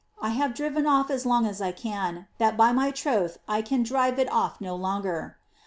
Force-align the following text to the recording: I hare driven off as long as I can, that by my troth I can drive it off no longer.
I 0.19 0.29
hare 0.29 0.49
driven 0.49 0.87
off 0.87 1.11
as 1.11 1.27
long 1.27 1.45
as 1.45 1.61
I 1.61 1.71
can, 1.71 2.25
that 2.39 2.57
by 2.57 2.71
my 2.71 2.89
troth 2.89 3.37
I 3.47 3.61
can 3.61 3.83
drive 3.83 4.17
it 4.17 4.31
off 4.31 4.59
no 4.59 4.75
longer. 4.75 5.37